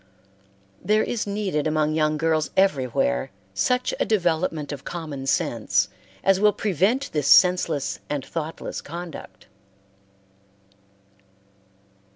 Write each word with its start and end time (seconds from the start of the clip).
There 0.83 1.03
is 1.03 1.27
needed 1.27 1.67
among 1.67 1.93
young 1.93 2.17
girls 2.17 2.49
everywhere 2.57 3.29
such 3.53 3.93
a 3.99 4.03
development 4.03 4.71
of 4.71 4.83
common 4.83 5.27
sense 5.27 5.89
as 6.23 6.39
will 6.39 6.53
prevent 6.53 7.11
this 7.11 7.27
senseless 7.27 7.99
and 8.09 8.25
thoughtless 8.25 8.81
conduct. 8.81 9.45